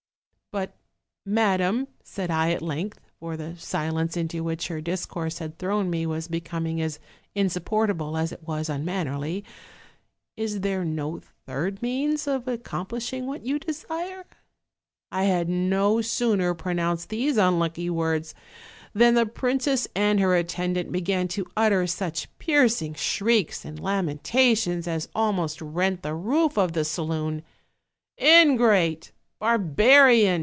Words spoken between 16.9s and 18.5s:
these unlucky words